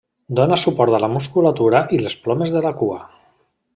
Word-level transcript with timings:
Dóna 0.37 0.55
suport 0.61 0.95
a 0.97 1.01
la 1.03 1.09
musculatura 1.17 1.83
i 1.99 2.03
les 2.07 2.17
plomes 2.25 2.55
de 2.57 2.65
la 2.67 2.73
cua. 2.81 2.99